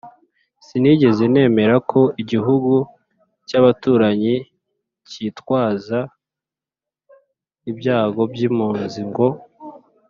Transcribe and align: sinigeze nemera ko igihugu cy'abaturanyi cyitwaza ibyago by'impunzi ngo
sinigeze 0.65 1.23
nemera 1.33 1.75
ko 1.91 2.01
igihugu 2.21 2.73
cy'abaturanyi 3.47 4.35
cyitwaza 5.09 5.99
ibyago 7.71 8.21
by'impunzi 8.31 9.01
ngo 9.09 9.27